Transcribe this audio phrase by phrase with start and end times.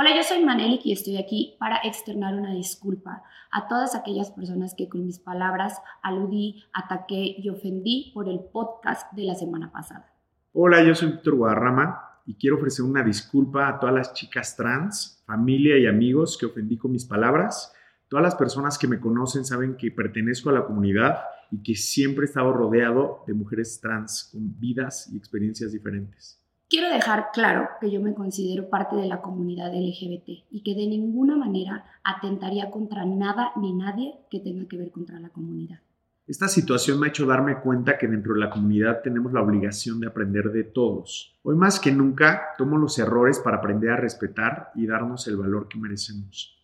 [0.00, 4.76] Hola, yo soy Manelik y estoy aquí para externar una disculpa a todas aquellas personas
[4.78, 5.74] que con mis palabras
[6.04, 10.08] aludí, ataqué y ofendí por el podcast de la semana pasada.
[10.52, 15.20] Hola, yo soy Víctor Guadarrama y quiero ofrecer una disculpa a todas las chicas trans,
[15.26, 17.74] familia y amigos que ofendí con mis palabras.
[18.06, 22.22] Todas las personas que me conocen saben que pertenezco a la comunidad y que siempre
[22.22, 26.40] he estado rodeado de mujeres trans con vidas y experiencias diferentes.
[26.70, 30.86] Quiero dejar claro que yo me considero parte de la comunidad LGBT y que de
[30.86, 35.80] ninguna manera atentaría contra nada ni nadie que tenga que ver contra la comunidad.
[36.26, 39.98] Esta situación me ha hecho darme cuenta que dentro de la comunidad tenemos la obligación
[39.98, 41.38] de aprender de todos.
[41.42, 45.68] Hoy más que nunca tomo los errores para aprender a respetar y darnos el valor
[45.68, 46.54] que merecemos.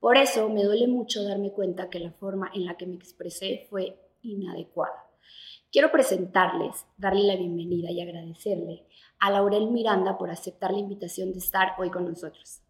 [0.00, 3.68] Por eso me duele mucho darme cuenta que la forma en la que me expresé
[3.70, 5.04] fue inadecuada.
[5.70, 8.86] Quiero presentarles, darle la bienvenida y agradecerle
[9.18, 12.62] a Laurel Miranda por aceptar la invitación de estar hoy con nosotros.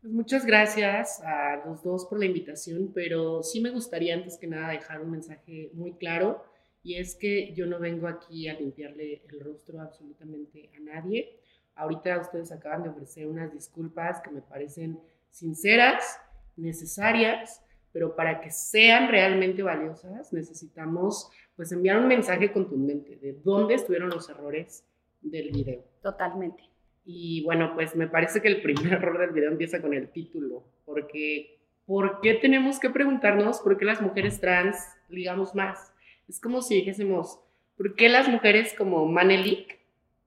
[0.00, 4.48] Pues muchas gracias a los dos por la invitación, pero sí me gustaría antes que
[4.48, 6.42] nada dejar un mensaje muy claro
[6.82, 11.38] y es que yo no vengo aquí a limpiarle el rostro absolutamente a nadie.
[11.76, 14.98] Ahorita ustedes acaban de ofrecer unas disculpas que me parecen
[15.30, 16.18] sinceras,
[16.56, 17.62] necesarias,
[17.92, 24.10] pero para que sean realmente valiosas necesitamos pues enviar un mensaje contundente de dónde estuvieron
[24.10, 24.84] los errores
[25.20, 25.84] del video.
[26.02, 26.64] Totalmente.
[27.04, 30.64] Y bueno, pues me parece que el primer error del video empieza con el título,
[30.84, 34.76] porque ¿por qué tenemos que preguntarnos por qué las mujeres trans
[35.08, 35.92] ligamos más?
[36.28, 37.40] Es como si dijésemos,
[37.76, 39.80] ¿por qué las mujeres como Manelik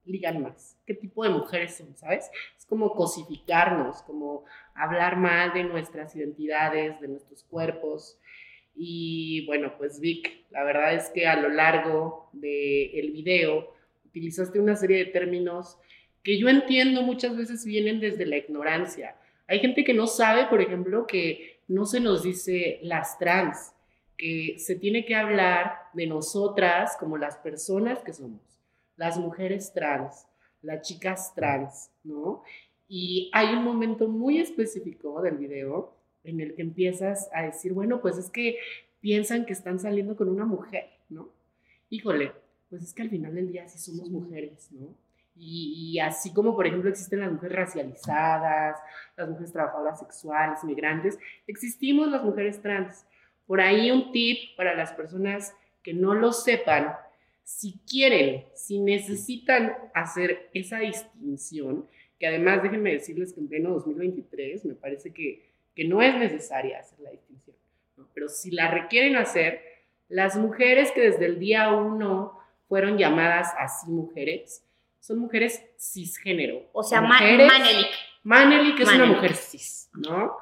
[0.04, 0.78] ligan más?
[0.86, 2.30] ¿Qué tipo de mujeres son, sabes?
[2.56, 4.44] Es como cosificarnos, como
[4.74, 8.18] hablar mal de nuestras identidades, de nuestros cuerpos.
[8.76, 13.72] Y bueno, pues Vic, la verdad es que a lo largo del video
[14.04, 15.78] utilizaste una serie de términos
[16.22, 19.16] que yo entiendo muchas veces vienen desde la ignorancia.
[19.46, 23.72] Hay gente que no sabe, por ejemplo, que no se nos dice las trans,
[24.18, 28.40] que se tiene que hablar de nosotras como las personas que somos,
[28.96, 30.26] las mujeres trans,
[30.62, 32.42] las chicas trans, ¿no?
[32.88, 35.95] Y hay un momento muy específico del video
[36.26, 38.58] en el que empiezas a decir, bueno, pues es que
[39.00, 41.30] piensan que están saliendo con una mujer, ¿no?
[41.88, 42.32] Híjole,
[42.68, 44.94] pues es que al final del día sí somos mujeres, ¿no?
[45.38, 48.78] Y, así como, por ejemplo, existen las mujeres racializadas,
[49.16, 53.04] las mujeres trabajadoras sexuales, migrantes, existimos las mujeres trans.
[53.46, 56.94] Por ahí un tip para las personas que no lo sepan,
[57.44, 61.86] si quieren, si necesitan hacer esa distinción,
[62.18, 65.45] que además déjenme decirles que en pleno 2023 me parece que,
[65.76, 67.54] que no es necesaria hacer la distinción,
[68.14, 69.62] pero si la requieren hacer,
[70.08, 74.64] las mujeres que desde el día uno fueron llamadas así mujeres,
[75.00, 76.62] son mujeres cisgénero.
[76.72, 77.86] O sea, mujeres, Manelik.
[78.22, 80.36] Manelik es una mujer cis, ¿no?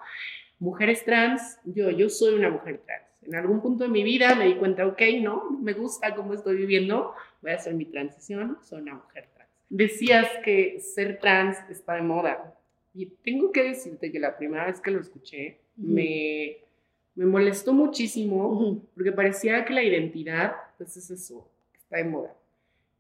[0.58, 3.02] Mujeres trans, yo, yo soy una mujer trans.
[3.22, 6.56] En algún punto de mi vida me di cuenta, ok, no, me gusta cómo estoy
[6.56, 9.50] viviendo, voy a hacer mi transición, soy una mujer trans.
[9.68, 12.54] Decías que ser trans está de moda.
[12.94, 16.58] Y tengo que decirte que la primera vez que lo escuché, me,
[17.16, 22.34] me molestó muchísimo, porque parecía que la identidad, pues es eso, está de moda.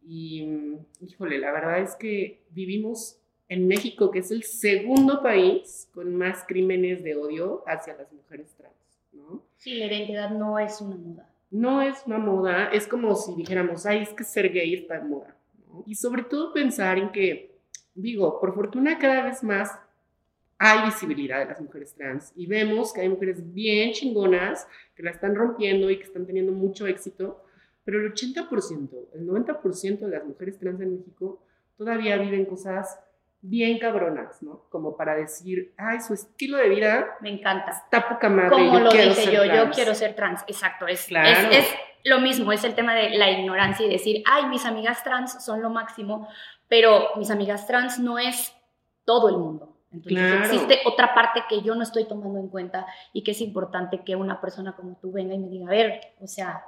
[0.06, 3.18] Y, híjole, la verdad es que vivimos
[3.48, 8.52] en México, que es el segundo país con más crímenes de odio hacia las mujeres
[8.56, 8.74] trans,
[9.12, 9.42] ¿no?
[9.56, 11.30] Sí, la identidad no es una moda.
[11.50, 15.04] No es una moda, es como si dijéramos, ay, es que ser gay está de
[15.04, 15.36] moda,
[15.68, 15.84] ¿no?
[15.86, 17.52] Y sobre todo pensar en que,
[17.94, 19.70] digo, por fortuna cada vez más
[20.58, 25.10] hay visibilidad de las mujeres trans y vemos que hay mujeres bien chingonas que la
[25.10, 27.44] están rompiendo y que están teniendo mucho éxito,
[27.84, 31.42] pero el 80%, el 90% de las mujeres trans en México
[31.76, 32.98] todavía viven cosas
[33.46, 34.64] bien cabronas, ¿no?
[34.70, 37.72] Como para decir, ay, su estilo de vida Me encanta.
[37.72, 38.48] está poca madre.
[38.50, 39.74] Como yo lo dije yo, yo trans".
[39.76, 40.86] quiero ser trans, exacto.
[40.86, 41.50] Es, Claro.
[41.50, 41.74] es, es
[42.04, 45.60] lo mismo, es el tema de la ignorancia y decir, ay, mis amigas trans son
[45.60, 46.26] lo máximo,
[46.68, 48.54] pero mis amigas trans no es
[49.04, 49.73] todo el mundo.
[49.94, 50.44] Entonces Claro.
[50.44, 54.16] existe otra parte que yo no estoy tomando en cuenta y que es importante que
[54.16, 56.64] una persona como tú venga y me diga, a ver, o sea,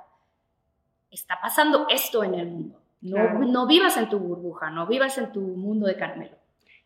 [1.10, 2.80] está pasando esto en el mundo.
[3.00, 3.38] No, Claro.
[3.40, 6.36] no vivas en tu burbuja, no vivas en tu mundo de caramelo.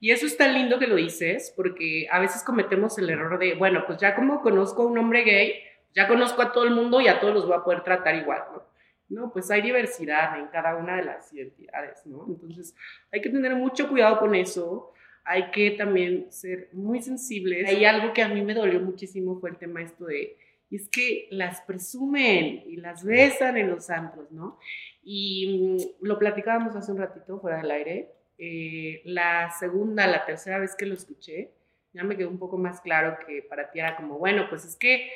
[0.00, 3.54] Y eso es tan lindo que lo dices, porque a veces cometemos el error de,
[3.54, 5.54] bueno, pues ya como conozco a un hombre gay,
[5.94, 8.42] ya conozco a todo el mundo y a todos los voy a poder tratar igual,
[8.52, 8.62] ¿no?
[9.10, 12.24] No, pues hay diversidad en cada una de las identidades, ¿no?
[12.28, 12.74] Entonces
[13.12, 14.92] hay que tener mucho cuidado con eso,
[15.24, 17.68] hay que también ser muy sensibles.
[17.68, 20.36] Hay algo que a mí me dolió muchísimo fue el tema esto de,
[20.70, 24.58] y es que las presumen y las besan en los antros, ¿no?
[25.02, 30.58] Y mm, lo platicábamos hace un ratito fuera del aire, eh, la segunda, la tercera
[30.58, 31.52] vez que lo escuché,
[31.92, 34.76] ya me quedó un poco más claro que para ti era como, bueno, pues es
[34.76, 35.10] que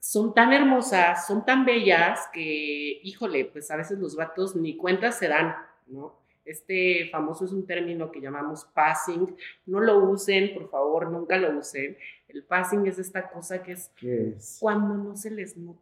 [0.00, 5.12] son tan hermosas, son tan bellas que, híjole, pues a veces los vatos ni cuenta
[5.12, 5.54] se dan,
[5.86, 6.21] ¿no?
[6.44, 9.36] Este famoso es un término que llamamos passing.
[9.66, 11.96] No lo usen, por favor, nunca lo usen.
[12.28, 14.56] El passing es esta cosa que es ¿Qué es?
[14.60, 15.80] cuando no se les nota.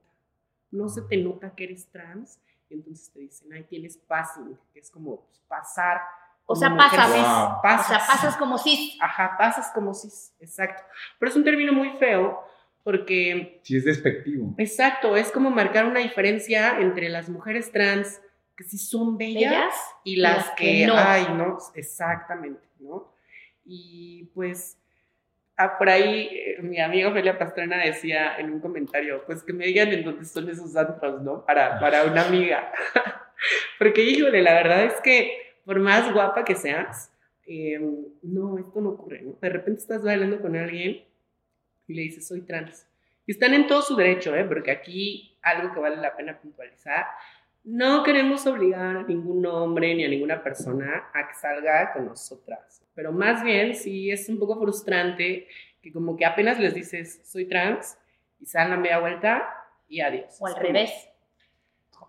[0.71, 4.81] No se te nota que eres trans y entonces te dicen, ay, tienes passing, que
[4.81, 6.01] es como pues, pasar.
[6.47, 7.13] O sea, como mujer pasas.
[7.15, 7.47] cis, Wow.
[7.59, 7.87] O pasas.
[7.87, 8.99] sea, pasas como si...
[9.01, 10.83] Ajá, pasas como cis, exacto.
[11.19, 12.41] Pero es un término muy feo
[12.85, 14.55] porque, Sí, es despectivo.
[14.59, 18.21] exacto, es como marcar una diferencia entre las mujeres trans
[18.61, 19.75] que sí son bellas, Bellas
[20.05, 20.95] y las, las que, que no.
[20.95, 23.11] ay, no, exactamente, ¿no?
[23.65, 24.79] Y pues,
[25.57, 29.65] ah, por ahí eh, mi amiga Ofelia Pastrana decía en un comentario, pues que me
[29.65, 31.43] digan en dónde son esos antros, ¿no?
[31.47, 32.71] Para, para una amiga.
[33.79, 37.11] Porque, híjole, la verdad es que por más guapa que seas,
[37.47, 37.81] eh,
[38.21, 39.39] no, esto no ocurre, ¿no?
[39.41, 41.03] De repente estás bailando con alguien
[41.89, 42.87] y le dices, soy trans.
[43.25, 44.45] Y están en todo su derecho, ¿eh?
[44.45, 47.07] Porque aquí algo que vale la pena puntualizar,
[47.65, 52.83] no queremos obligar a ningún hombre ni a ninguna persona a que salga con nosotras.
[52.95, 55.47] Pero más bien, sí es un poco frustrante
[55.83, 57.97] que como que apenas les dices, soy trans,
[58.41, 59.49] y se dan la media vuelta
[59.89, 60.37] y adiós.
[60.41, 60.91] O al como- revés.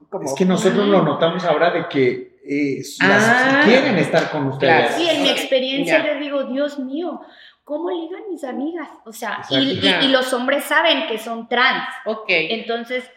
[0.10, 3.62] como- Es que nosotros lo notamos ahora de que eh, las Ah.
[3.66, 4.96] quieren estar con ustedes.
[4.96, 6.04] Sí, en mi experiencia Ya.
[6.14, 7.22] les digo, Dios mío,
[7.64, 8.90] ¿cómo ligan mis amigas?
[9.06, 11.88] O sea, y, y los hombres saben que son trans.
[12.06, 12.26] Ok.
[12.30, 13.08] Entonces,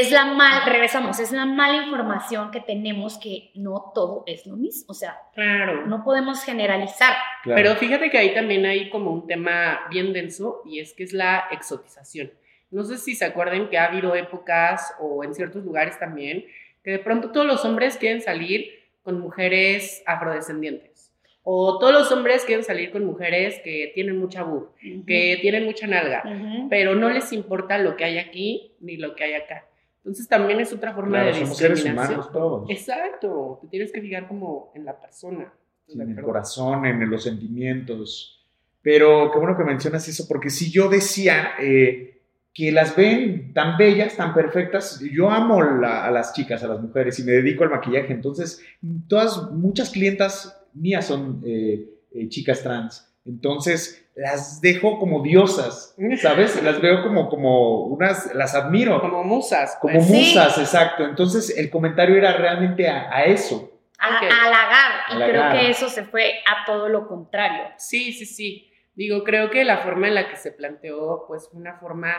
[0.00, 4.56] es la mal, regresamos, es la mala información que tenemos que no todo es lo
[4.56, 4.86] mismo.
[4.88, 5.86] O sea, Claro.
[5.86, 7.14] no podemos generalizar.
[7.42, 7.56] Claro.
[7.62, 11.12] Pero fíjate que ahí también hay como un tema bien denso y es que es
[11.12, 12.32] la exotización.
[12.70, 16.44] No sé si se acuerdan que ha habido épocas o en ciertos lugares también
[16.82, 18.70] que de pronto todos los hombres quieren salir
[19.02, 21.12] con mujeres afrodescendientes
[21.48, 24.70] o todos los hombres quieren salir con mujeres que tienen mucha boob,
[25.06, 26.68] que tienen mucha nalga, Ujú.
[26.68, 29.64] pero no les importa lo que hay aquí ni lo que hay acá.
[30.06, 32.20] Entonces también es otra forma Claro, de somos seres discriminación.
[32.20, 32.70] humanos todos.
[32.70, 35.52] Exacto, te tienes que fijar como en la persona.
[35.88, 38.44] ¿Estás de en el corazón, en los sentimientos.
[38.82, 42.22] Pero qué bueno que mencionas eso, porque si yo decía eh,
[42.54, 46.80] que las ven tan bellas, tan perfectas, yo amo la- a las chicas, a las
[46.80, 48.12] mujeres, y me dedico al maquillaje.
[48.12, 48.64] Entonces,
[49.08, 53.12] todas, muchas clientas mías son eh, eh, chicas trans.
[53.24, 56.62] Entonces, las dejo como diosas, ¿sabes?
[56.62, 59.78] Las veo como, como unas, las admiro, como, Como musas.
[59.80, 60.06] pues.
[60.06, 60.12] Sí.
[60.12, 61.04] musas, exacto.
[61.04, 63.78] Entonces, el comentario era realmente a, a eso.
[63.98, 64.92] A, halagar.
[65.10, 65.30] Y Halagar.
[65.30, 67.64] creo que eso se fue a todo lo contrario.
[67.76, 68.70] Sí, sí, sí.
[68.94, 72.14] Digo, creo que la forma en la que se planteó, pues, una forma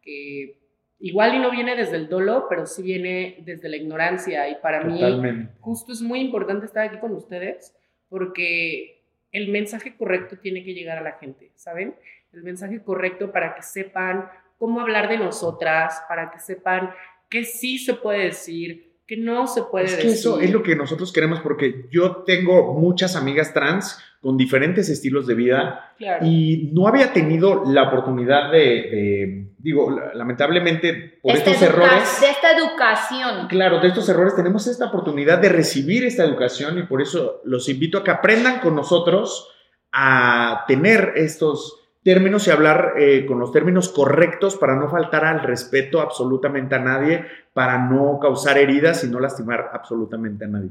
[0.00, 0.58] que
[1.00, 4.48] igual y no viene desde el dolo, pero sí viene desde la ignorancia.
[4.48, 5.02] Y para mí,
[5.60, 7.76] justo es muy importante estar aquí con ustedes
[8.08, 9.01] porque
[9.32, 11.94] el mensaje correcto tiene que llegar a la gente, ¿saben?
[12.32, 16.90] El mensaje correcto para que sepan cómo hablar de nosotras, para que sepan
[17.28, 20.12] qué sí se puede decir, qué no se puede Es que decir.
[20.12, 25.26] eso es lo que nosotros queremos porque yo tengo muchas amigas trans con diferentes estilos
[25.26, 26.24] de vida Claro.
[26.24, 32.20] y no había tenido la oportunidad de, de- digo, la- lamentablemente por Esta estos errores,
[32.20, 33.48] De esta educación.
[33.48, 37.68] claro, de estos errores tenemos esta oportunidad de recibir esta educación y por eso los
[37.68, 39.48] invito a que aprendan con nosotros
[39.92, 45.42] a tener estos términos y hablar eh, con los términos correctos para no faltar al
[45.42, 50.70] respeto absolutamente a nadie, para no causar heridas y no lastimar absolutamente a nadie.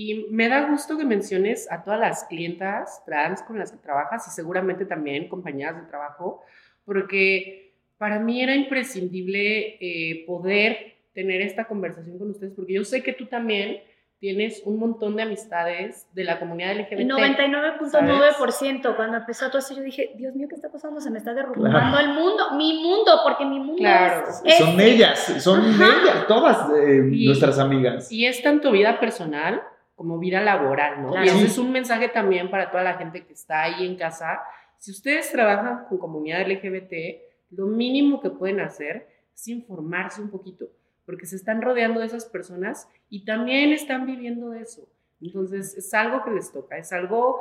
[0.00, 4.28] Y me da gusto que menciones a todas las clientas trans con las que trabajas
[4.28, 6.40] y seguramente también compañeras de trabajo,
[6.84, 13.02] porque para mí era imprescindible eh, poder tener esta conversación con ustedes, porque yo sé
[13.02, 13.82] que tú también
[14.20, 17.00] tienes un montón de amistades de la comunidad LGBT.
[17.00, 21.00] 99.9% cuando empezó todo eso yo dije, Dios mío, ¿qué está pasando?
[21.00, 24.26] Se me está derrumbando el mundo, mi mundo, porque mi mundo Claro.
[24.44, 24.58] es...
[24.58, 28.12] Son ellas, son ellas, todas eh, Y- nuestras amigas.
[28.12, 29.60] Y es tanto vida personal
[29.98, 31.10] como vida laboral, ¿no?
[31.10, 31.26] Claro.
[31.26, 31.44] Y Sí.
[31.46, 34.38] es un mensaje también para toda la gente que está ahí en casa.
[34.78, 40.66] Si ustedes trabajan con comunidad LGBT, lo mínimo que pueden hacer es informarse un poquito,
[41.04, 44.88] porque se están rodeando de esas personas y también están viviendo eso.
[45.20, 47.40] Entonces, es algo que les toca, es algo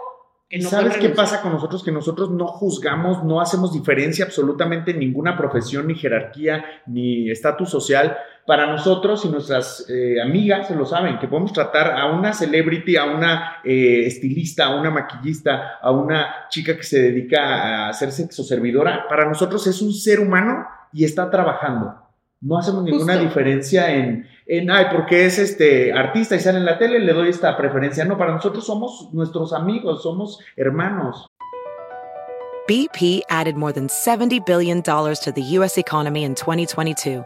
[0.50, 1.84] que ¿Y no sabes qué pasa con nosotros?
[1.84, 7.70] Que nosotros no juzgamos, no hacemos diferencia absolutamente en ninguna profesión, ni jerarquía, ni estatus
[7.70, 8.18] social.
[8.48, 12.96] Para nosotros y nuestras eh, amigas se lo saben, que podemos tratar a una celebrity,
[12.96, 18.10] a una eh, estilista, a una maquillista, a una chica que se dedica a ser
[18.10, 19.06] sexo servidora.
[19.10, 21.94] Para nosotros es un ser humano y está trabajando.
[22.40, 23.28] No hacemos ninguna Justo.
[23.28, 27.28] diferencia en, en, ay, porque es este artista y sale en la tele, le doy
[27.28, 28.06] esta preferencia.
[28.06, 31.28] No, para nosotros somos nuestros amigos, somos hermanos.
[32.66, 35.78] BP added more than $70 billion to the U.S.
[35.78, 37.26] economy in 2022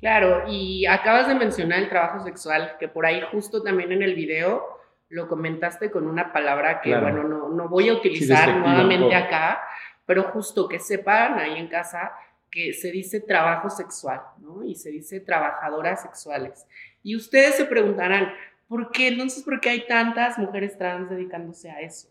[0.00, 4.14] Claro, y acabas de mencionar el trabajo sexual, que por ahí justo también en el
[4.14, 4.66] video
[5.10, 7.02] lo comentaste con una palabra que, Claro.
[7.02, 9.60] bueno, no, no voy a utilizar nuevamente acá,
[10.06, 12.12] pero justo que sepan ahí en casa
[12.50, 14.64] que se dice trabajo sexual, ¿no?
[14.64, 16.66] Y se dice trabajadoras sexuales.
[17.02, 18.32] Y ustedes se preguntarán,
[18.68, 19.08] ¿por qué?
[19.08, 22.08] Entonces, ¿por qué hay tantas mujeres trans dedicándose a eso?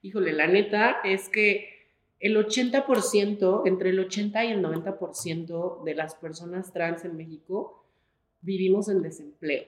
[0.00, 1.71] Híjole, la neta es que
[2.22, 7.84] el 80%, entre el 80 y el 90% de las personas trans en México
[8.40, 9.64] vivimos en desempleo.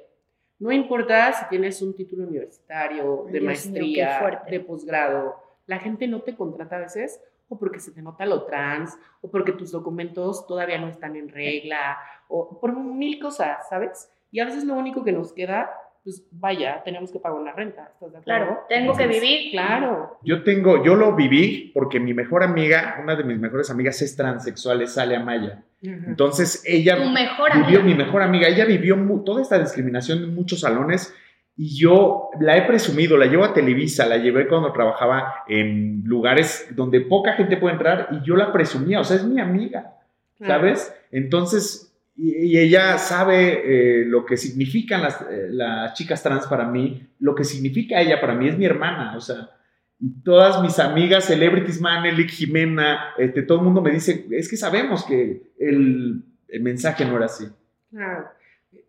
[0.61, 5.35] No importa si tienes un título universitario, de Dios maestría, de posgrado,
[5.67, 9.29] la gente no te contrata a veces o porque se te nota lo trans, o
[9.29, 14.11] porque tus documentos todavía no están en regla, o por mil cosas, ¿sabes?
[14.31, 15.71] Y a veces lo único que nos queda,
[16.05, 18.25] pues vaya, tenemos que pagar una renta, ¿estás de acuerdo?
[18.25, 19.51] Claro, tengo que vivir.
[19.53, 20.19] Claro.
[20.23, 24.15] Yo tengo, yo lo viví porque mi mejor amiga, una de mis mejores amigas es
[24.15, 25.65] transexual, es Ale Amaya.
[25.81, 27.83] Entonces ella Tu mejor vivió, amiga.
[27.83, 31.15] mi mejor amiga, ella vivió toda esta discriminación en muchos salones
[31.57, 36.69] y yo la he presumido, la llevo a Televisa, la llevé cuando trabajaba en lugares
[36.75, 39.95] donde poca gente puede entrar y yo la presumía, o sea, es mi amiga,
[40.39, 40.95] ¿sabes?
[41.11, 47.09] Entonces, y, ella sabe eh, lo que significan las, eh, las chicas trans para mí,
[47.19, 49.51] lo que significa ella para mí, es mi hermana, o sea,
[50.25, 55.05] todas mis amigas, celebrities, Manelik, Jimena, este, todo el mundo me dice, es que sabemos
[55.05, 57.47] que el, el mensaje no era así.
[57.91, 58.29] Claro,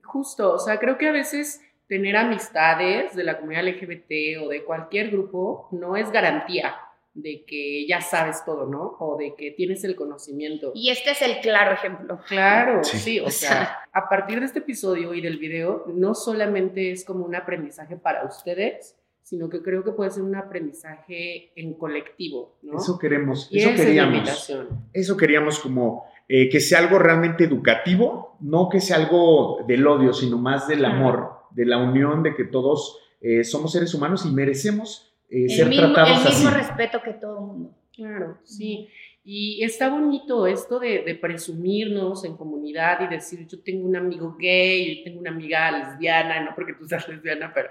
[0.04, 4.64] justo, o sea, creo que a veces tener amistades de la comunidad LGBT o de
[4.66, 6.76] cualquier grupo no es garantía
[7.16, 8.98] de que ya sabes todo, ¿no?
[9.00, 10.72] O de que tienes el conocimiento.
[10.76, 12.20] Y este es el claro ejemplo.
[12.28, 12.98] Claro, Sí.
[13.00, 17.26] sí, o sea, a partir de este episodio y del video, no solamente es como
[17.26, 22.78] un aprendizaje para ustedes, sino que creo que puede ser un aprendizaje en colectivo, ¿no?
[22.78, 24.54] Eso queremos, y eso queríamos.
[24.94, 30.14] Eso queríamos como eh, que sea algo realmente educativo, no que sea algo del odio,
[30.14, 34.32] sino más del amor, de la unión, de que todos eh, somos seres humanos y
[34.32, 36.48] merecemos eh, El ser mismo, el mismo así.
[36.48, 37.76] respeto que todo el mundo.
[37.96, 38.90] Claro, sí.
[39.24, 44.36] Y está bonito esto de, de presumirnos en comunidad y decir, yo tengo un amigo
[44.38, 47.70] gay, yo tengo una amiga lesbiana, no porque tú seas lesbiana, pero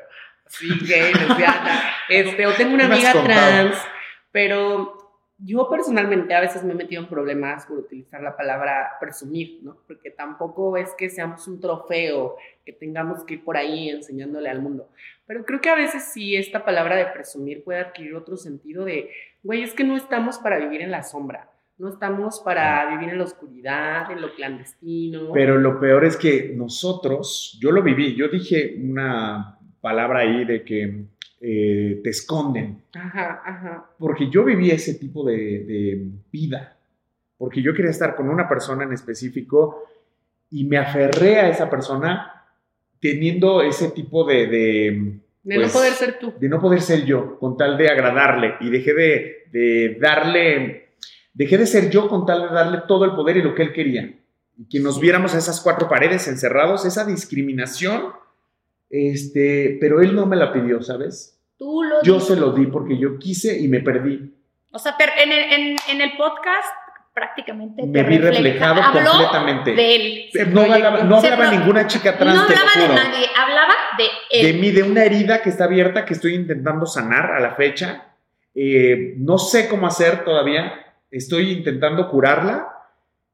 [0.48, 3.76] sí, gay, lesbiana, este, o tengo una amiga trans,
[4.32, 5.03] pero
[5.44, 9.76] yo personalmente a veces me he metido en problemas por utilizar la palabra presumir, ¿no?
[9.86, 14.62] Porque tampoco es que seamos un trofeo, que tengamos que ir por ahí enseñándole al
[14.62, 14.88] mundo.
[15.26, 19.10] Pero creo que a veces sí esta palabra de presumir puede adquirir otro sentido de,
[19.42, 23.18] güey, es que no estamos para vivir en la sombra, no estamos para vivir en
[23.18, 25.32] la oscuridad, en lo clandestino.
[25.32, 30.64] Pero lo peor es que nosotros, yo lo viví, yo dije una palabra ahí de
[30.64, 31.04] que
[31.46, 32.84] eh, te esconden.
[32.94, 33.90] Ajá, ajá.
[33.98, 36.78] Porque yo viví ese tipo de, de vida.
[37.36, 39.84] Porque yo quería estar con una persona en específico
[40.50, 42.46] y me aferré a esa persona
[42.98, 44.46] teniendo ese tipo de...
[44.46, 46.32] de De pues, no poder ser tú.
[46.40, 48.54] de no poder ser yo, con tal de agradarle.
[48.60, 50.94] Y dejé de, de darle,
[51.34, 53.72] dejé de ser yo con tal de darle todo el poder y lo que él
[53.74, 54.18] quería.
[54.56, 58.12] Y que nos viéramos a esas cuatro paredes encerrados, esa discriminación,
[59.12, 61.40] este, pero él no me la pidió, ¿sabes?
[61.58, 62.28] Tú lo Yo dices.
[62.28, 64.34] se lo di porque yo quise y me perdí.
[64.72, 66.66] O sea, en, el, en- en el podcast
[67.14, 69.72] prácticamente te Me vi refleja- reflejado habló completamente.
[69.74, 70.02] de él.
[70.34, 72.94] Eh, No hablaba, no hablaba pro- ninguna chica trans, no te lo hablaba de juro.
[73.12, 74.46] nadie, hablaba de él.
[74.46, 78.08] de mí, de una herida que está abierta que estoy intentando sanar a la fecha.
[78.54, 80.72] Eh, no sé cómo hacer todavía.
[81.10, 82.68] Estoy intentando curarla.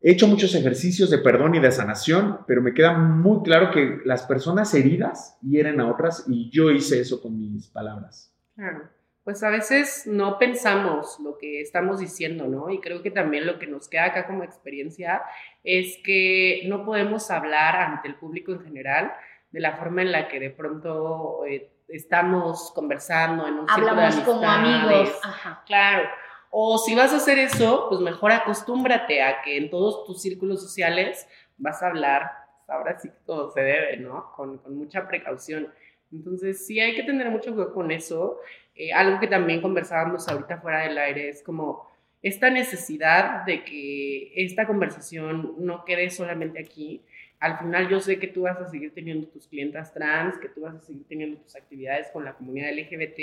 [0.02, 3.99] He hecho muchos ejercicios de perdón y de sanación, pero me queda muy claro que
[4.04, 8.35] las personas heridas hieren a otras y yo hice eso con mis palabras.
[8.54, 8.88] Claro.
[9.25, 12.71] Pues a veces no pensamos lo que estamos diciendo, ¿no?
[12.71, 15.21] Y creo que también lo que nos queda acá como experiencia
[15.62, 19.12] es que no podemos hablar ante el público en general
[19.50, 24.02] de la forma en la que de pronto eh, estamos conversando en un círculo de
[24.02, 25.21] Hablamos como amigos.
[25.23, 25.62] Ajá.
[25.66, 26.09] Claro.
[26.50, 30.61] O si vas a hacer eso, pues mejor acostúmbrate a que en todos tus círculos
[30.61, 31.28] sociales
[31.59, 34.33] vas a hablar, pues ahora sí todo se debe, ¿no?
[34.35, 35.69] Con, con mucha precaución.
[36.12, 38.40] Entonces, sí hay que tener mucho cuidado con eso.
[38.75, 41.88] Eh, algo que también conversábamos ahorita fuera del aire es como
[42.23, 47.02] esta necesidad de que esta conversación no quede solamente aquí.
[47.38, 50.62] Al final yo sé que tú vas a seguir teniendo tus clientas trans, que tú
[50.62, 53.19] vas a seguir teniendo tus actividades con la comunidad LGBT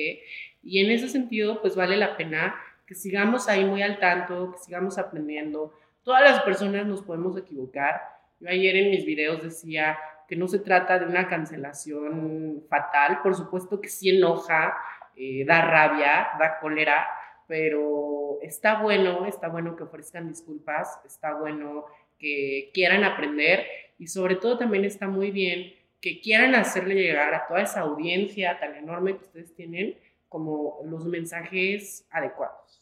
[0.64, 2.56] y en ese sentido pues vale la pena
[2.88, 5.74] que sigamos ahí muy al tanto, que sigamos aprendiendo.
[6.04, 8.02] Todas las personas nos podemos equivocar.
[8.40, 13.36] Yo ayer en mis videos decía que no se trata de una cancelación fatal, por
[13.36, 14.76] supuesto que sí enoja,
[15.16, 17.08] eh, da rabia, da cólera,
[17.48, 21.86] pero está bueno, está bueno que ofrezcan disculpas, está bueno
[22.18, 23.66] que quieran aprender
[24.00, 28.60] y sobre todo también está muy bien que quieran hacerle llegar a toda esa audiencia
[28.60, 29.98] tan enorme que ustedes tienen
[30.30, 32.77] como los mensajes adecuados.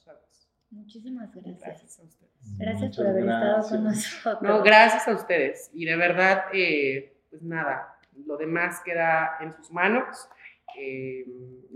[0.76, 1.60] Muchísimas gracias.
[1.62, 2.32] Gracias a ustedes.
[2.58, 4.42] Gracias Muchas por haber estado con nosotros.
[4.42, 5.70] No, gracias a ustedes.
[5.74, 10.04] Y de verdad, eh, pues nada, lo demás queda en sus manos
[10.78, 11.26] eh,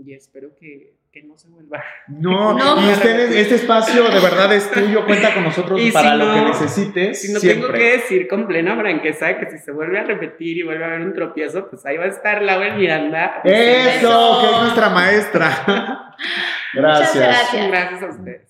[0.04, 1.82] y espero que, que no se vuelva.
[2.08, 2.80] No, No.
[2.86, 6.26] y ustedes, este espacio de verdad es tuyo, cuenta con nosotros Y si para lo
[6.26, 7.20] no- que necesites.
[7.22, 7.62] Si no siempre.
[7.68, 10.88] tengo que decir con plena franqueza que si se vuelve a repetir y vuelve a
[10.88, 13.40] haber un tropiezo, pues ahí va a estar Laura Miranda.
[13.44, 16.14] Eso, que es nuestra maestra.
[16.74, 17.14] gracias.
[17.16, 17.68] gracias.
[17.68, 18.49] Gracias a ustedes.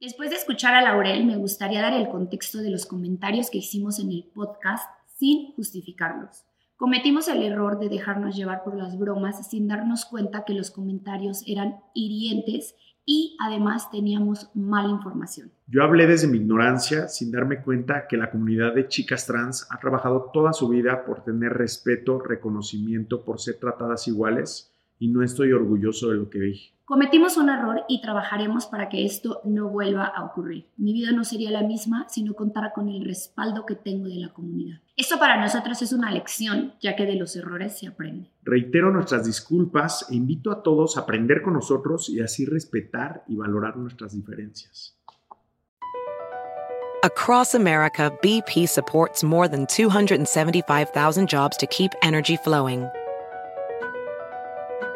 [0.00, 3.98] Después de escuchar a Laurel, me gustaría dar el contexto de los comentarios que hicimos
[3.98, 6.44] en el podcast sin justificarlos.
[6.76, 11.42] Cometimos el error de dejarnos llevar por las bromas sin darnos cuenta que los comentarios
[11.48, 15.50] eran hirientes y además teníamos mala información.
[15.66, 19.80] Yo hablé desde mi ignorancia sin darme cuenta que la comunidad de chicas trans ha
[19.80, 25.52] trabajado toda su vida por tener respeto, reconocimiento, por ser tratadas iguales y no estoy
[25.52, 26.72] orgulloso de lo que dije.
[26.88, 30.68] Cometimos un error y trabajaremos para que esto no vuelva a ocurrir.
[30.78, 34.16] Mi vida no sería la misma si no contara con el respaldo que tengo de
[34.16, 34.80] la comunidad.
[34.96, 38.30] Esto para nosotros es una lección, ya que de los errores se aprende.
[38.42, 43.36] Reitero nuestras disculpas e invito a todos a aprender con nosotros y así respetar y
[43.36, 44.94] valorar nuestras diferencias.
[47.04, 52.88] Across America, BP supports more than 275,000 jobs to keep energy flowing.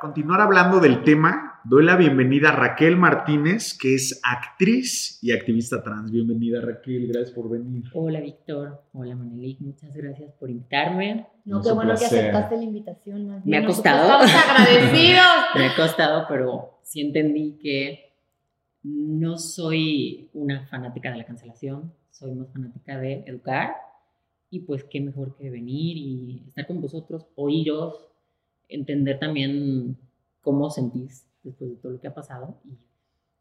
[0.00, 5.32] Para continuar hablando del tema, doy la bienvenida a Raquel Martínez, que es actriz y
[5.32, 6.10] activista trans.
[6.10, 7.84] Bienvenida Raquel, gracias por venir.
[7.92, 11.26] Hola Víctor, hola Manelik, muchas gracias por invitarme.
[11.44, 13.28] No, qué bueno que aceptaste la invitación.
[13.28, 13.70] Más Me ha bien.
[13.70, 14.24] costado.
[14.24, 15.26] Estamos agradecidos.
[15.56, 18.14] Me ha costado, pero sí entendí que
[18.82, 23.74] no soy una fanática de la cancelación, soy más fanática de educar
[24.48, 28.09] y pues qué mejor que venir y estar con vosotros, oíros,
[28.70, 29.96] entender también
[30.40, 32.76] cómo sentís después de todo lo que ha pasado y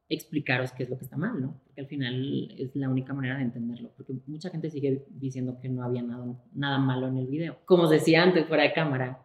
[0.10, 1.60] explicaros qué es lo que está mal, ¿no?
[1.66, 5.70] Porque al final es la única manera de entenderlo, porque mucha gente sigue diciendo que
[5.70, 7.58] no había nada, nada malo en el video.
[7.66, 9.22] Como os decía antes, fuera de cámara,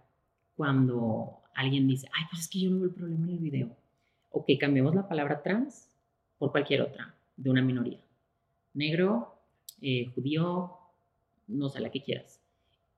[0.57, 3.77] cuando alguien dice, ay, pues es que yo no veo el problema en el video.
[4.31, 5.89] Ok, cambiemos la palabra trans
[6.39, 8.01] por cualquier otra, de una minoría.
[8.75, 9.39] Negro,
[9.81, 10.73] eh, judío,
[11.47, 12.41] no sé, la que quieras.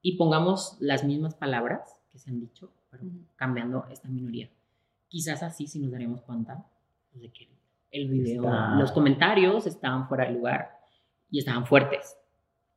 [0.02, 4.48] Y pongamos las mismas palabras que se han dicho, pero cambiando esta minoría.
[5.08, 6.64] Quizás así sí nos daremos cuenta
[7.10, 7.48] pues, de que
[7.90, 8.42] el video,
[8.78, 10.70] los comentarios estaban fuera de lugar
[11.30, 12.16] y estaban fuertes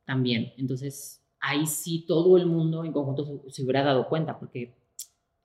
[0.06, 0.54] también.
[0.58, 4.76] Entonces, ahí sí todo el mundo en conjunto se, hubiera dado cuenta, porque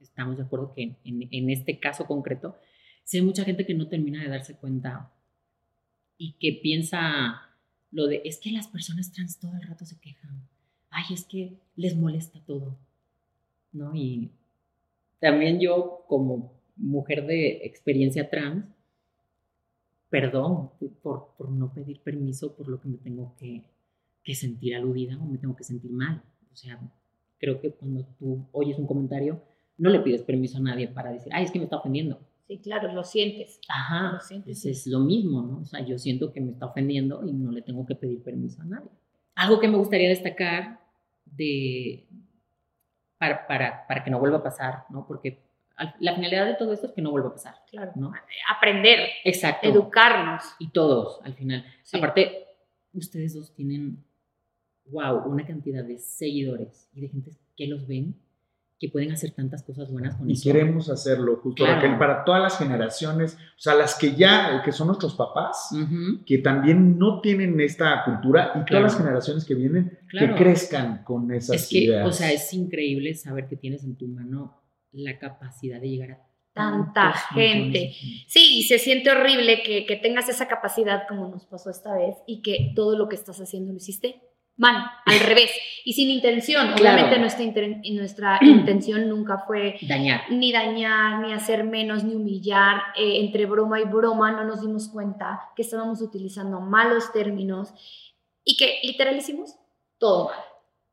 [0.01, 2.57] estamos de acuerdo que en, en este caso concreto,
[3.03, 5.11] sí hay mucha gente que no termina de darse cuenta
[6.17, 7.43] y que piensa
[7.91, 10.49] lo de, es que las personas trans todo el rato se quejan,
[10.91, 12.77] ay, es que les molesta todo,
[13.73, 13.95] ¿no?
[13.95, 14.31] Y
[15.21, 18.67] también yo como mujer de experiencia trans,
[20.11, 20.71] perdón
[21.03, 23.65] por, por no pedir permiso por lo que me tengo que,
[24.23, 26.23] que sentir aludida o me tengo que sentir mal.
[26.53, 26.81] O sea,
[27.39, 29.43] creo que cuando tú oyes un comentario,
[29.77, 32.21] no le pides permiso a nadie para decir, ay, es que me está ofendiendo.
[32.47, 33.59] Sí, claro, lo sientes.
[33.69, 35.61] Ajá, lo sientes, es, lo mismo, ¿no?
[35.61, 38.61] O sea, yo siento que me está ofendiendo y no le tengo que pedir permiso
[38.63, 38.91] a nadie.
[39.35, 40.81] Algo que me gustaría destacar
[41.25, 42.07] de,
[43.19, 45.07] para, para, para que no vuelva a pasar, ¿no?
[45.07, 45.43] Porque
[45.99, 47.55] la finalidad de todo esto es que no vuelva a pasar.
[47.69, 47.93] Claro.
[47.97, 48.13] ¿no?
[48.49, 49.09] Aprender.
[49.25, 49.67] Exacto.
[49.69, 50.43] Educarnos.
[50.59, 51.65] Y todos, al final.
[51.93, 52.47] Aparte,
[52.93, 54.05] ustedes dos tienen,
[54.87, 58.15] wow, una cantidad de seguidores y de gente que los ven
[58.79, 63.35] que pueden hacer tantas cosas buenas con y queremos hacerlo justo para todas las generaciones,
[63.35, 65.71] o sea, las que ya, que son nuestros papás,
[66.27, 71.33] que también no tienen esta cultura y todas las generaciones que vienen, que crezcan con
[71.33, 72.09] esas es que, ideas.
[72.09, 74.61] O sea, es increíble saber que tienes en tu mano
[74.93, 77.93] la capacidad de llegar a tanta gente.
[78.27, 82.17] Sí, y se siente horrible que, que, tengas esa capacidad como nos pasó esta vez
[82.27, 84.21] y que todo lo que estás haciendo lo hiciste
[84.57, 85.51] mal, al revés,
[85.85, 86.73] y sin intención.
[86.73, 87.45] Obviamente nuestra,
[87.93, 90.23] nuestra intención nunca fue dañar.
[90.31, 92.83] Ni dañar, ni hacer menos, ni humillar.
[92.97, 97.75] Eh, entre broma y broma no nos dimos cuenta que estábamos utilizando malos términos
[98.45, 99.57] y que literal hicimos
[99.99, 100.39] todo mal.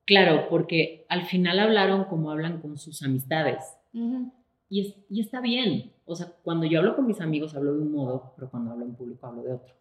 [0.05, 3.77] Claro, porque al final hablaron como hablan con sus amistades.
[3.93, 5.93] y, y está bien.
[6.05, 8.83] O sea, cuando yo hablo con mis amigos hablo de un modo, pero cuando hablo
[8.83, 9.80] en público hablo de otro.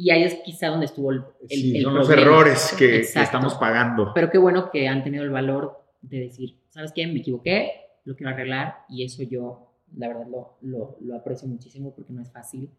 [0.00, 4.12] Y ahí es quizá donde estuvo el, sí, son los errores que, estamos pagando.
[4.14, 7.06] Pero qué bueno que han tenido el valor de decir, ¿sabes qué?
[7.06, 7.72] Me equivoqué,
[8.06, 12.22] lo quiero arreglar y eso yo, la verdad, lo, lo, lo aprecio muchísimo porque no
[12.22, 12.70] es fácil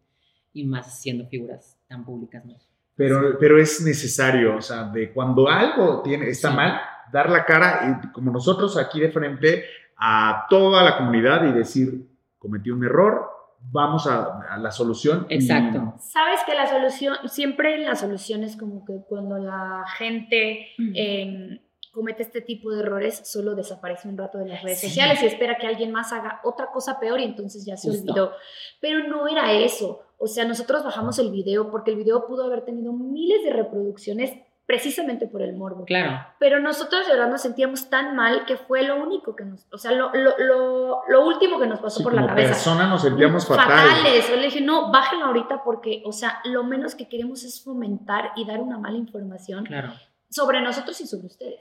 [0.51, 2.43] y más siendo figuras tan públicas.
[2.43, 2.55] ¿no?
[2.95, 6.81] Pero, pero es necesario, o sea, de cuando algo tiene, está mal,
[7.13, 12.03] dar la cara, y como nosotros aquí de frente, a toda la comunidad y decir,
[12.39, 13.30] cometí un error,
[13.69, 15.25] vamos a, la solución.
[15.29, 15.95] Exacto.
[15.99, 21.59] Sabes que la solución, siempre la solución es como que cuando la gente em,
[21.91, 25.57] comete este tipo de errores, solo desaparece un rato de las redes sociales y espera
[25.57, 28.31] que alguien más haga otra cosa peor y entonces ya se olvidó.
[28.79, 30.01] Pero no era eso.
[30.17, 34.33] O sea, nosotros bajamos el video porque el video pudo haber tenido miles de reproducciones
[34.71, 35.83] precisamente por el morbo.
[35.83, 36.25] Claro.
[36.39, 39.77] Pero nosotros de verdad nos sentíamos tan mal que fue lo único que nos, o
[39.77, 42.53] sea, lo, lo, lo, lo último que nos pasó por la cabeza.
[42.53, 43.97] persona nos sentíamos fatales.
[43.97, 44.29] Fatales.
[44.29, 48.31] Yo le dije, no, bájenlo ahorita porque, o sea, lo menos que queremos es fomentar
[48.37, 49.91] y dar una mala información claro.
[50.29, 51.59] sobre nosotros y sobre ustedes.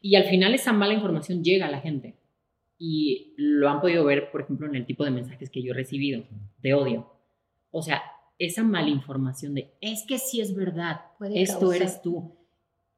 [0.00, 2.16] Y al final esa mala información llega a la gente.
[2.78, 5.74] Y lo han podido ver, por ejemplo, en el tipo de mensajes que yo he
[5.74, 6.22] recibido
[6.58, 7.12] de odio.
[7.72, 8.02] O sea,
[8.38, 11.00] esa mala información de, es que sí es verdad,
[11.34, 12.36] esto eres tú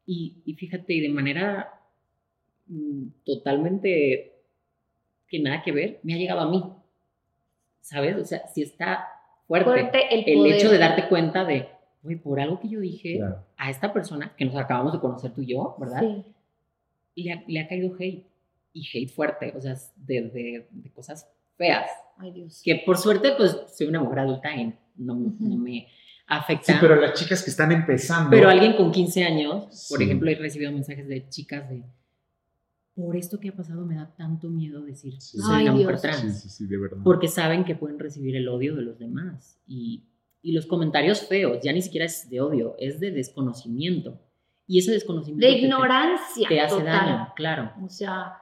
[0.07, 1.81] y, fíjate, y de manera
[2.67, 4.33] mm, totalmente
[5.29, 6.62] que nada que ver, me ha llegado a mí.
[7.81, 8.17] ¿Sabes?
[8.17, 9.09] O sea, si está
[9.47, 11.69] fuerte, el, hecho de darte cuenta de,
[12.03, 13.21] uy, por algo que yo dije
[13.57, 16.01] a esta persona que nos acabamos de conocer tú y yo, ¿verdad?
[16.01, 16.25] Sí.
[17.17, 18.27] Le, ha, le ha caído hate.
[18.77, 21.88] Y hate fuerte, o sea, de, de, de, cosas feas.
[22.19, 22.61] Ay, Dios.
[22.64, 25.87] Que por suerte, pues soy una mujer adulta y no, no me
[26.26, 26.72] afecta.
[26.72, 28.30] Sí, pero las chicas que están empezando.
[28.30, 31.84] Pero alguien con 15 años, por ejemplo, he recibido mensajes de chicas de,
[32.94, 36.42] por esto que ha pasado me da tanto miedo decir, soy una mujer trans.
[36.42, 36.98] Sí, sí, de verdad.
[37.02, 39.60] Porque saben que pueden recibir el odio de los demás.
[39.66, 40.04] Y,
[40.42, 44.20] y, los comentarios feos, ya ni siquiera es de odio, es de desconocimiento.
[44.68, 45.44] Y ese desconocimiento...
[45.44, 46.48] De ignorancia.
[46.48, 47.72] Te, hace daño, claro.
[47.84, 48.38] O sea,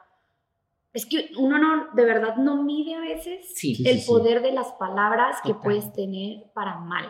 [0.93, 5.39] es que uno no, de verdad no mide a veces el poder de las palabras
[5.43, 7.07] que puedes tener para mal.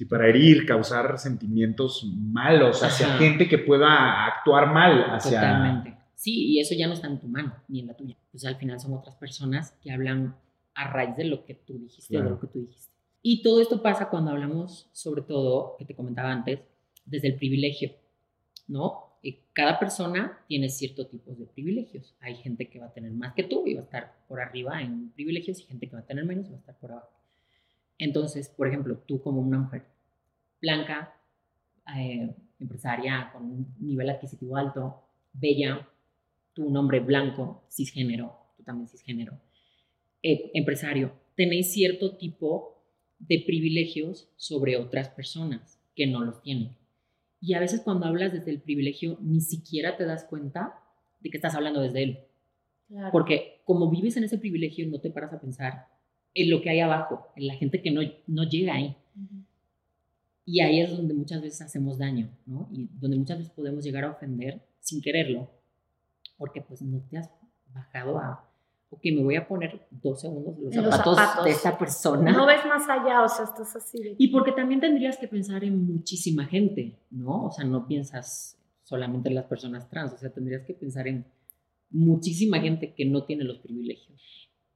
[0.00, 3.18] Sí, para herir, causar sentimientos malos hacia Ajá.
[3.18, 5.40] gente que pueda actuar mal hacia...
[5.42, 5.94] Totalmente.
[6.14, 8.16] Sí, y eso ya no está en tu mano, ni en la tuya.
[8.30, 10.34] Pues al final son otras personas que hablan
[10.74, 12.34] a raíz de lo que tú dijiste o de Claro.
[12.36, 12.90] lo que tú dijiste.
[13.20, 16.60] Y todo esto pasa cuando hablamos, sobre todo, que te comentaba antes,
[17.04, 17.90] desde el privilegio,
[18.68, 19.04] ¿no?
[19.52, 22.14] Cada persona tiene ciertos tipos de privilegios.
[22.20, 24.80] Hay gente que va a tener más que tú y va a estar por arriba
[24.80, 27.10] en privilegios y gente que va a tener menos y va a estar por abajo.
[28.00, 29.84] Entonces, por ejemplo, tú como una mujer
[30.60, 31.14] blanca,
[31.96, 35.02] eh, empresaria con un nivel adquisitivo alto,
[35.34, 35.86] bella,
[36.54, 39.38] tú un hombre blanco, cisgénero, tú también cisgénero,
[40.22, 42.82] eh, empresario, tenéis cierto tipo
[43.18, 46.74] de privilegios sobre otras personas que no los tienen.
[47.38, 50.80] Y a veces cuando hablas desde el privilegio, ni siquiera te das cuenta
[51.20, 52.18] de que estás hablando desde él.
[52.88, 53.10] Claro.
[53.12, 55.86] Porque como vives en ese privilegio, no te paras a pensar
[56.34, 58.96] en lo que hay abajo, en la gente que no, no llega ahí.
[60.44, 62.68] Y ahí es donde muchas veces hacemos daño, ¿no?
[62.72, 65.50] Y donde muchas veces podemos llegar a ofender sin quererlo,
[66.36, 67.30] porque pues no te has
[67.72, 68.50] bajado a,
[68.88, 71.44] ok, me voy a poner dos segundos los, En los zapatos, zapatos.
[71.44, 72.32] de esta persona.
[72.32, 74.16] No ves más allá, o sea, estás así de...
[74.18, 77.44] Y porque también tendrías que pensar en muchísima gente, ¿no?
[77.46, 81.26] O sea, no piensas solamente en las personas trans, o sea, tendrías que pensar en
[81.90, 84.20] muchísima gente que no tiene los privilegios.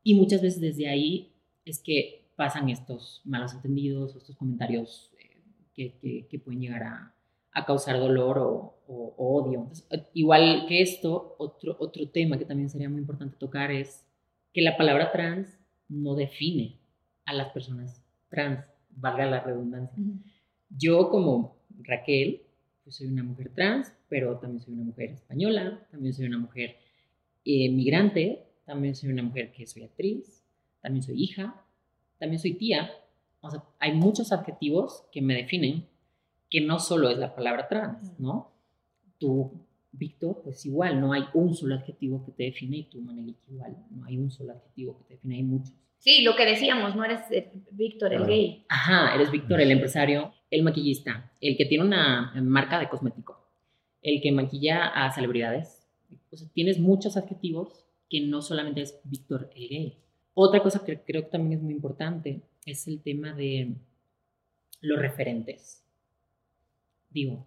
[0.05, 1.34] Y muchas veces desde ahí
[1.65, 5.43] es que pasan estos malos entendidos, estos comentarios eh,
[5.75, 7.15] que, que- que pueden llegar a,
[7.53, 9.61] a causar dolor o, o- o odio.
[9.61, 14.07] Entonces, eh, igual que esto, otro, otro tema que también sería muy importante tocar es
[14.53, 16.79] que la palabra trans no define
[17.25, 20.03] a las personas trans, valga la redundancia.
[20.69, 22.43] Yo como Raquel,
[22.83, 26.77] pues soy una mujer trans, pero también soy una mujer española, también soy una mujer
[27.45, 30.44] eh, migrante, también soy una mujer que soy actriz,
[30.85, 31.65] también soy hija,
[32.19, 32.91] también soy tía.
[33.41, 35.87] O sea, hay muchos adjetivos que me definen
[36.51, 38.53] que no solo es la palabra trans, ¿no?
[39.19, 39.51] Tú,
[39.93, 43.79] Víctor, pues igual, no hay un solo adjetivo que te define y tú, Manelik, igual,
[43.91, 45.75] no hay un solo adjetivo que te define, hay muchos.
[45.97, 48.67] Sí, lo que decíamos, no eres eh, Víctor el gay.
[48.69, 53.41] Ajá, eres Víctor, el empresario, el maquillista, el que tiene una marca de cosmético,
[54.03, 55.89] el que maquilla a celebridades.
[56.31, 60.04] O sea, tienes muchos adjetivos que no solamente es Víctor el gay.
[60.35, 63.75] Otra cosa que creo que también es muy importante es el tema de
[64.81, 65.83] los referentes.
[67.11, 67.47] Digo,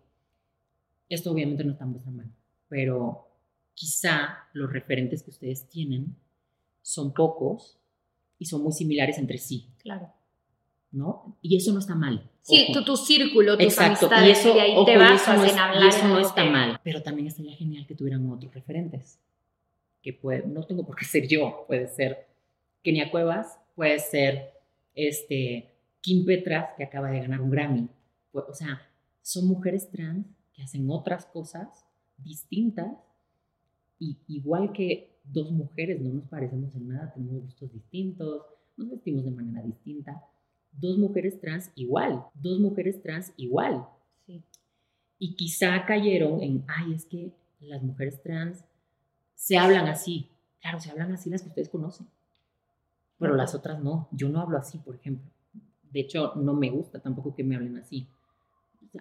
[1.10, 2.32] esto obviamente no está en vuestra mano,
[2.69, 3.28] pero
[3.73, 6.15] quizá los referentes que ustedes tienen
[6.82, 7.78] son pocos
[8.39, 9.67] y son muy similares entre sí.
[9.80, 10.12] Claro.
[10.91, 11.38] ¿no?
[11.41, 12.30] Y eso no está mal.
[12.41, 15.43] Sí, tu, tu círculo, tus Exacto, amistades, y eso, ahí ojo, te basas eso no,
[15.45, 15.84] es- hablar.
[15.84, 19.19] y eso no está que- mal, pero también estaría genial que tuvieran otros referentes,
[20.02, 22.27] que puede, no tengo por qué ser yo, puede ser
[22.88, 24.54] Kenia Cuevas, puede ser
[24.95, 27.89] este, Kim Petras, que acaba de ganar un Grammy,
[28.32, 28.82] o sea,
[29.21, 31.86] son mujeres trans que hacen otras cosas
[32.17, 32.95] distintas,
[34.00, 38.43] y igual que dos mujeres no nos parecemos en nada, tenemos gustos distintos,
[38.78, 40.23] nos vestimos de manera distinta,
[40.71, 43.86] dos mujeres trans igual, dos mujeres trans igual.
[44.26, 44.41] Sí.
[45.19, 48.63] Y quizá cayeron en, ay, es que las mujeres trans
[49.36, 50.30] se hablan así.
[50.62, 52.08] Claro, se hablan así las que ustedes conocen.
[53.20, 54.08] Pero las otras no.
[54.12, 55.30] Yo no hablo así, por ejemplo.
[55.92, 58.08] De hecho, no me gusta tampoco que me hablen así.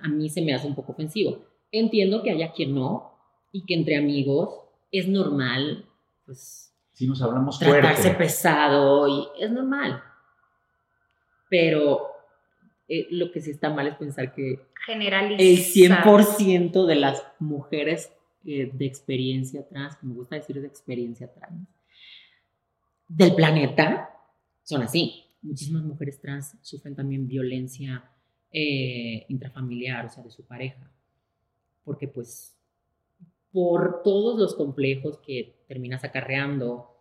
[0.01, 1.45] A mí se me hace un poco ofensivo.
[1.73, 3.13] Entiendo que haya quien no
[3.53, 4.61] y que entre amigos
[4.93, 5.85] es normal,
[6.25, 8.19] pues, Si nos hablamos tratarse fuerte.
[8.19, 10.03] pesado y es normal.
[11.51, 12.01] Pero
[12.89, 15.41] eh, lo que sí está mal es pensar que Generalizar.
[15.41, 18.13] el 100% de las mujeres
[18.45, 21.69] eh, de experiencia trans, que me gusta decir de experiencia trans,
[23.09, 24.11] del planeta,
[24.63, 25.25] son así.
[25.43, 28.05] Muchísimas mujeres trans sufren también violencia
[28.51, 30.91] eh, intrafamiliar, o sea, de su pareja.
[31.85, 32.57] Porque pues
[33.53, 36.93] por todos los complejos que terminas acarreando,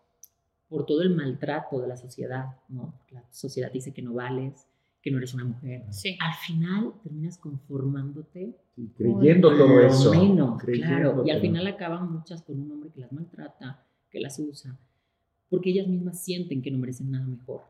[0.70, 2.94] por todo el maltrato de la sociedad, ¿no?
[3.12, 4.68] La sociedad dice que no vales,
[5.02, 5.84] que no eres una mujer.
[5.92, 6.18] Sí.
[6.20, 10.12] Al final terminas conformándote Sí, creyendo por todo eso.
[10.14, 11.24] menos, creyendo claro.
[11.26, 14.78] Y al final acaban muchas con un hombre que las maltrata, que las usa,
[15.50, 17.62] porque ellas mismas sienten que no merecen nada mejor.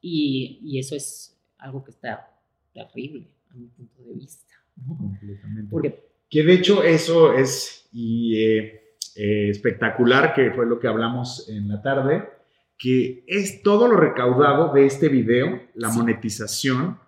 [0.00, 2.28] Y, y eso es algo que está
[2.72, 4.54] terrible a mi punto de vista.
[4.76, 4.96] ¿no?
[4.96, 5.70] Completamente.
[5.70, 8.82] Porque Que de hecho eso es y, eh,
[9.16, 12.28] eh, espectacular, que fue lo que hablamos en la tarde,
[12.78, 15.98] que es todo lo recaudado de este video, la Sí.
[15.98, 16.98] monetización.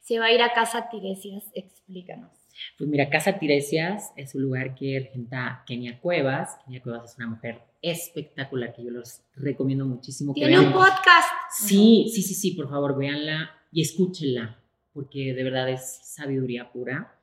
[0.00, 2.30] Se va a ir a casa Tiresias, explícanos.
[2.76, 6.58] Pues mira, Casa Tiresias es un lugar que regenta Kenia Cuevas.
[6.64, 10.32] Kenia Cuevas es una mujer espectacular que yo los recomiendo muchísimo.
[10.32, 10.66] que Tiene vean.
[10.68, 11.28] un podcast.
[11.50, 14.58] Sí, sí, sí, sí, por favor, véanla y escúchenla.
[14.94, 17.18] porque de verdad es sabiduría pura.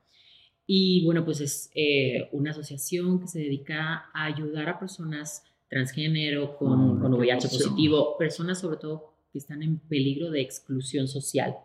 [0.66, 6.56] Y bueno, pues es eh, una asociación que se dedica a ayudar a personas transgénero
[6.56, 11.56] con, Ah, con VIH positivo, personas sobre todo que están en peligro de exclusión social.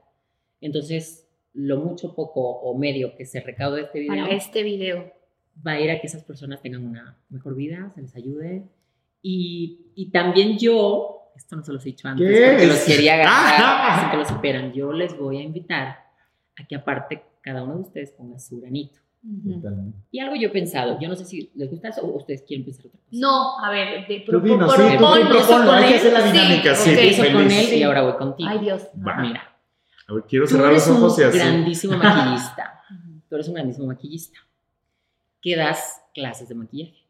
[0.62, 5.12] Entonces, lo mucho, poco o medio que se recaude de este video Para este video.
[5.66, 8.64] va a ir a que esas personas tengan una mejor vida, se les ayude.
[9.28, 13.14] Y, y también yo, esto no se los he dicho antes, ¿Qué porque los quería
[13.16, 13.98] agarrar, Ah.
[14.02, 14.72] así que lo superan.
[14.72, 15.98] Yo les voy a invitar
[16.58, 19.00] a que aparte cada uno de ustedes ponga su granito.
[20.12, 22.64] Y algo yo he pensado, yo no sé si les gusta eso o ustedes quieren
[22.64, 23.18] pensar otra cosa.
[23.20, 26.76] No, a ver, de, Tú dinos, propon- sí, tú proponlo, hay que hacer la dinámica,
[26.76, 26.92] sí.
[26.92, 26.98] ok.
[27.00, 28.50] Empiezo con él y ahora voy contigo.
[28.52, 28.84] Ay, Dios.
[29.08, 29.16] Va.
[29.22, 29.58] Mira,
[30.08, 31.38] A ver, quiero tú cerrar los eres un ojos y así.
[31.40, 32.82] grandísimo maquillista.
[33.28, 34.38] Tú eres un grandísimo maquillista
[35.42, 37.08] que das clases de maquillaje.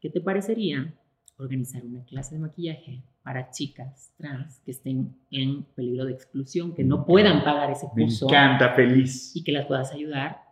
[0.00, 0.92] ¿Qué te parecería
[1.38, 6.84] organizar una clase de maquillaje para chicas trans que estén en peligro de exclusión, que
[6.84, 9.34] no puedan pagar ese Me curso encanta, feliz.
[9.36, 10.42] y que las puedas ayudar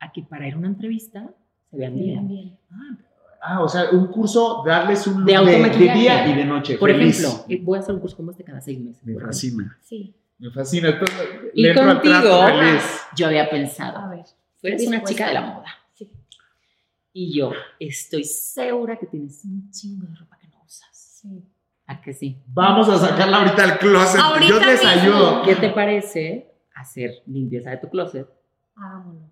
[0.00, 1.30] a que para ir a una entrevista
[1.70, 2.28] se vean Bien, bien?
[2.28, 2.58] bien.
[3.44, 6.76] Ah, o sea, un curso, darles un De de, de día y de noche.
[6.78, 7.20] Por feliz.
[7.20, 9.04] ejemplo, eh, voy a hacer un curso como este cada seis meses.
[9.04, 9.76] Me fascina.
[9.82, 10.14] Sí.
[10.38, 10.88] Me fascina.
[10.90, 12.82] Entonces, Y contigo, trato, feliz.
[13.16, 14.24] yo había A pensado, ver.
[14.60, 15.66] tú eres una chica de la moda.
[17.12, 20.88] Y yo estoy segura que tienes un chingo de ropa que no usas.
[20.92, 21.44] Sí.
[21.86, 22.42] ¿A que sí?
[22.46, 24.20] Vamos a sacarla ahorita del closet.
[24.20, 24.90] Ahorita Yo les mismo.
[25.02, 25.42] ayudo.
[25.42, 28.26] ¿Qué te parece hacer limpieza de tu closet
[28.76, 29.28] Hagámoslo.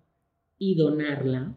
[0.59, 1.53] y donarla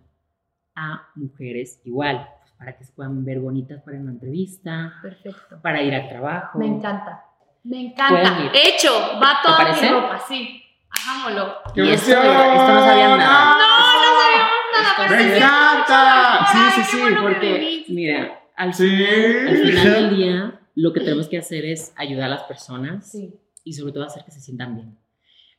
[0.75, 2.27] a mujeres igual?
[2.41, 5.61] pues, para que se puedan ver bonitas para una entrevista, Perfecto.
[5.61, 6.59] para ir al trabajo.
[6.59, 7.25] Me encanta.
[7.65, 7.87] Me Pueden
[8.27, 8.45] encanta.
[8.45, 8.51] ir.
[8.55, 8.91] Hecho,
[9.23, 10.63] va ¿Te toda mi ropa, sí.
[10.91, 11.55] Hagámoslo.
[11.75, 12.23] ¡Qué Y esto, esto
[12.73, 13.57] no sabían nada.
[13.59, 13.84] No,
[15.11, 16.47] ¡Me encanta!
[16.53, 17.85] Sí, sí, sí, bueno que porque...
[17.89, 18.85] Mira, al, Sí.
[19.49, 23.33] al final del día lo que tenemos que hacer es ayudar a las personas Sí.
[23.65, 24.99] y sobre todo hacer que se sientan bien.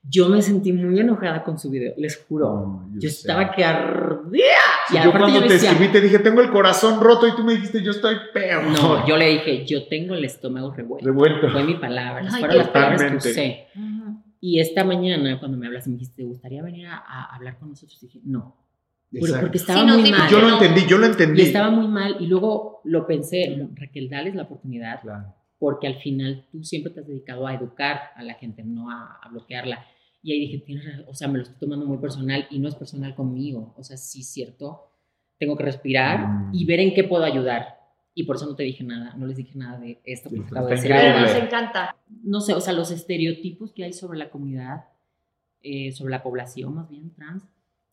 [0.08, 2.46] Yo me sentí muy enojada con su video, les juro.
[2.94, 3.16] No, yo sé.
[3.22, 4.44] estaba que ardía.
[4.88, 7.28] Sí, y yo aparte cuando yo te decía, escribí te dije, tengo el corazón roto
[7.28, 8.66] y tú me dijiste, yo estoy peor.
[8.66, 11.08] no, yo le dije, yo tengo el estómago revuelto.
[11.08, 11.50] Revuelto.
[11.50, 13.30] Fue mi palabra, Ay, fueron las palabras que totalmente.
[13.32, 13.68] usé.
[14.42, 17.70] Y esta mañana, cuando me hablas, me dijiste, ¿te gustaría venir a, a hablar con
[17.70, 17.98] nosotros?
[18.04, 18.56] Y dije, no,
[19.12, 20.30] pero porque estaba Sí, nos muy dimos mal.
[20.32, 20.54] Yo lo no.
[20.62, 21.42] entendí, yo lo entendí.
[21.42, 22.18] Y estaba muy mal.
[22.20, 25.34] Y luego lo pensé, Raquel, dales la oportunidad, Claro.
[25.60, 29.20] porque al final tú siempre te has dedicado a educar a la gente, no a,
[29.22, 29.86] a bloquearla.
[30.22, 32.68] Y ahí dije, tienes razón, o sea, me lo estoy tomando muy personal y no
[32.68, 33.74] es personal conmigo.
[33.78, 34.90] O sea, sí es cierto,
[35.38, 36.50] tengo que respirar Mm.
[36.54, 37.76] y ver en qué puedo ayudar.
[38.18, 40.68] Y por eso no te dije nada, no les dije nada de esto, porque acabo
[40.68, 41.20] de decir algo.
[41.20, 41.98] nos encanta.
[42.24, 44.86] No sé, o sea, los estereotipos que hay sobre la comunidad,
[45.62, 47.44] eh, sobre la población más bien trans,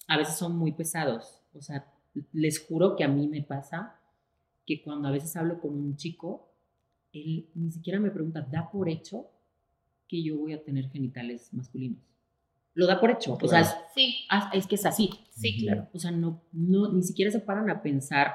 [0.09, 1.41] a veces son muy pesados.
[1.55, 1.87] O sea,
[2.33, 3.99] les juro que a mí me pasa
[4.67, 6.49] que cuando a veces hablo con un chico,
[7.13, 9.27] él ni siquiera me pregunta, da por hecho
[10.09, 12.01] que yo voy a tener genitales masculinos.
[12.75, 13.39] Lo da por hecho.
[13.41, 15.11] O sea, es, Sí, ah, es que es así.
[15.31, 15.89] sí, claro.
[15.93, 18.33] O sea, no, no, ni siquiera se paran a pensar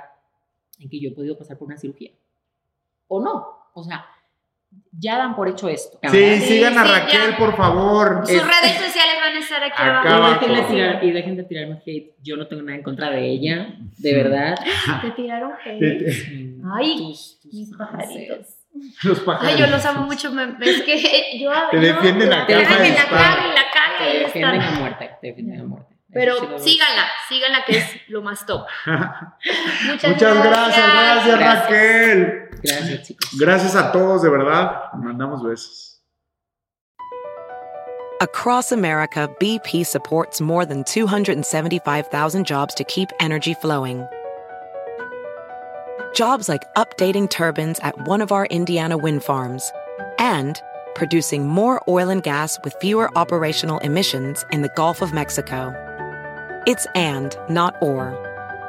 [0.80, 2.12] en que yo he podido pasar por una cirugía.
[3.08, 3.48] O no.
[3.74, 4.06] O sea,
[5.00, 6.00] ya dan por hecho esto.
[6.12, 7.38] Sí, Sí, sigan a sí, Raquel, ya.
[7.38, 8.22] por favor.
[8.26, 10.08] Sus Es- redes sociales van a estar aquí Acá abajo.
[10.08, 10.40] Y abajo.
[10.48, 12.16] dejen, de tirar, y dejen de tirarme hate.
[12.24, 14.56] Yo no tengo nada en contra de ella, de verdad.
[15.04, 16.60] Te tiraron hate.
[16.74, 18.48] Ay, tus- tus Mis pajaritos.
[19.04, 19.54] Los pájaros.
[19.54, 20.32] Ay, yo los amo mucho.
[20.32, 21.52] me- es que yo.
[21.72, 23.22] Te yo- defienden a Te capa dejan y en la espada.
[23.36, 24.12] cara y la cara.
[24.12, 25.97] Te defienden a muerte, te defienden a muerte.
[26.10, 28.66] Eso sí Pero lo- síganla, síganla que es lo más top.
[28.86, 31.64] Muchas, Muchas gracias, gracias, Gracias.
[31.64, 32.50] Raquel.
[32.64, 33.30] Gracias, chicos.
[33.40, 34.94] Gracias a todos, de verdad.
[34.94, 36.02] Mandamos besos.
[38.20, 44.08] Across America, BP supports more than 275,000 jobs to keep energy flowing.
[46.16, 49.72] Jobs like updating turbines at one of our Indiana wind farms
[50.18, 50.60] and
[50.96, 55.72] producing more oil and gas with fewer operational emissions in the Gulf of Mexico.
[56.68, 58.14] It's and, not or.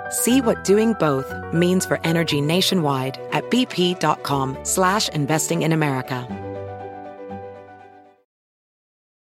[0.08, 6.26] See what doing both means for energy nationwide at bp.com slash investing in America.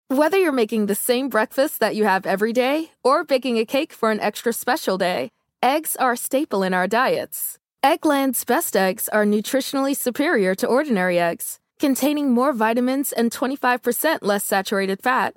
[0.08, 3.92] Whether you're making the same breakfast that you have every day or baking a cake
[3.92, 5.28] for an extra special day,
[5.62, 7.58] eggs are a staple in our diets.
[7.82, 14.44] Eggland's best eggs are nutritionally superior to ordinary eggs, containing more vitamins and 25% less
[14.44, 15.36] saturated fat.